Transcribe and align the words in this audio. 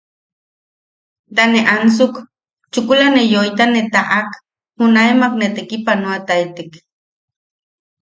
Ta 1.35 1.43
ne 1.51 1.61
ansuk, 1.75 2.13
chukula 2.71 3.07
ne 3.15 3.23
yoita 3.33 3.65
ne 3.69 3.81
tataʼak 3.93 4.29
junaemak 4.77 5.33
ne 5.37 5.47
tekipanoataitek. 5.55 6.71